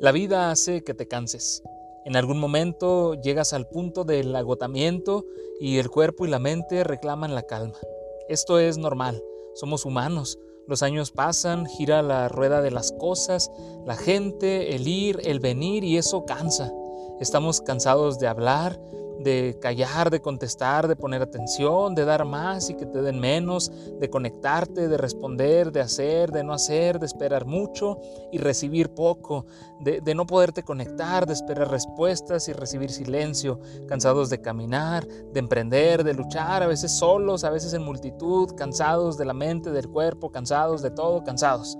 [0.00, 1.60] La vida hace que te canses.
[2.04, 5.24] En algún momento llegas al punto del agotamiento
[5.58, 7.78] y el cuerpo y la mente reclaman la calma.
[8.28, 9.20] Esto es normal,
[9.54, 10.38] somos humanos.
[10.68, 13.50] Los años pasan, gira la rueda de las cosas,
[13.86, 16.72] la gente, el ir, el venir y eso cansa.
[17.18, 18.78] Estamos cansados de hablar,
[19.18, 23.72] de callar, de contestar, de poner atención, de dar más y que te den menos,
[23.98, 27.98] de conectarte, de responder, de hacer, de no hacer, de esperar mucho
[28.30, 29.46] y recibir poco,
[29.80, 36.04] de, no poderte conectar, de esperar respuestas y recibir silencio, cansados de caminar, de emprender,
[36.04, 40.30] de luchar, a veces solos, a veces en multitud, cansados de la mente, del cuerpo,
[40.30, 41.76] cansados de todo, cansados.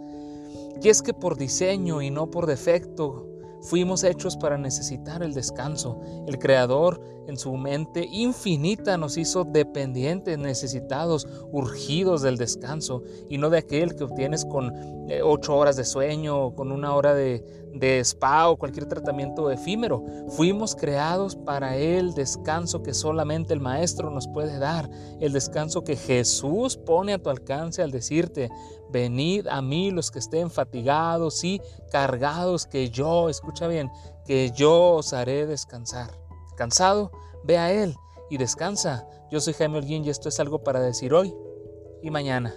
[0.81, 3.27] Y es que por diseño y no por defecto,
[3.63, 6.01] Fuimos hechos para necesitar el descanso.
[6.27, 13.51] El Creador en su mente infinita nos hizo dependientes, necesitados, urgidos del descanso y no
[13.51, 14.73] de aquel que obtienes con
[15.11, 19.51] eh, ocho horas de sueño o con una hora de, de spa o cualquier tratamiento
[19.51, 20.05] efímero.
[20.29, 24.89] Fuimos creados para el descanso que solamente el Maestro nos puede dar,
[25.21, 28.51] el descanso que Jesús pone a tu alcance al decirte,
[28.91, 33.91] venid a mí los que estén fatigados y cargados, que yo, escucha bien,
[34.27, 36.11] que yo os haré descansar.
[36.57, 37.11] ¿Cansado?
[37.45, 37.97] Ve a Él
[38.31, 39.07] y descansa.
[39.31, 41.35] Yo soy Jaime Holguín y esto es algo para decir hoy
[42.03, 42.55] y mañana.